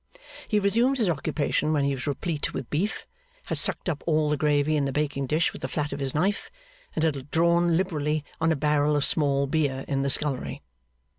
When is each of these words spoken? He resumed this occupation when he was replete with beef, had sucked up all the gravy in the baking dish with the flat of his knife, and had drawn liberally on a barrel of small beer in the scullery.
He 0.47 0.57
resumed 0.59 0.97
this 0.97 1.09
occupation 1.09 1.73
when 1.73 1.83
he 1.83 1.93
was 1.93 2.07
replete 2.07 2.55
with 2.55 2.71
beef, 2.71 3.05
had 3.45 3.59
sucked 3.59 3.87
up 3.87 4.01
all 4.07 4.31
the 4.31 4.35
gravy 4.35 4.75
in 4.75 4.85
the 4.85 4.91
baking 4.91 5.27
dish 5.27 5.53
with 5.53 5.61
the 5.61 5.67
flat 5.67 5.93
of 5.93 5.99
his 5.99 6.15
knife, 6.15 6.49
and 6.95 7.03
had 7.03 7.29
drawn 7.29 7.77
liberally 7.77 8.25
on 8.39 8.51
a 8.51 8.55
barrel 8.55 8.95
of 8.95 9.05
small 9.05 9.45
beer 9.45 9.85
in 9.87 10.01
the 10.01 10.09
scullery. 10.09 10.63